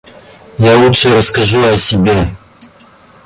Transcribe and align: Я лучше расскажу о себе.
Я 0.57 0.79
лучше 0.79 1.15
расскажу 1.15 1.63
о 1.63 1.77
себе. 1.77 2.27